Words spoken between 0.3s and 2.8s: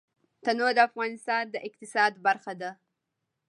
تنوع د افغانستان د اقتصاد برخه ده.